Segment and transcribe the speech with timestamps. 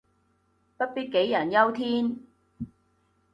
[0.77, 2.19] 不必杞人憂天